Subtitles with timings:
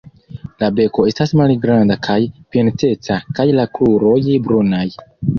[0.61, 2.15] La beko estas malgranda kaj
[2.55, 4.15] pinteca kaj la kruroj
[4.49, 4.83] brunaj.